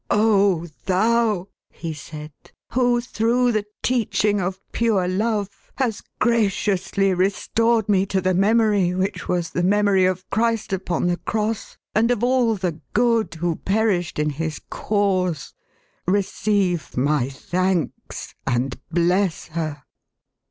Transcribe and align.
"O 0.09 0.65
Thou," 0.87 1.49
he 1.69 1.93
said, 1.93 2.31
"who 2.71 3.01
through 3.01 3.51
the 3.51 3.67
teaching 3.83 4.41
of 4.41 4.59
pure 4.71 5.07
love, 5.07 5.47
has 5.77 6.01
graciously 6.17 7.13
restored 7.13 7.87
me 7.87 8.07
to 8.07 8.19
the 8.19 8.33
memory 8.33 8.95
which 8.95 9.27
was 9.27 9.51
the 9.51 9.61
memory 9.61 10.05
of 10.05 10.27
Christ 10.31 10.73
upon 10.73 11.05
the 11.05 11.17
cross, 11.17 11.77
and 11.93 12.09
of 12.09 12.23
all 12.23 12.55
the 12.55 12.81
good 12.93 13.35
who 13.35 13.57
perished 13.57 14.17
in 14.17 14.31
His 14.31 14.57
cause, 14.71 15.53
receive 16.07 16.97
my 16.97 17.29
thanks, 17.29 18.33
and 18.47 18.79
bless 18.91 19.49
her 19.49 19.83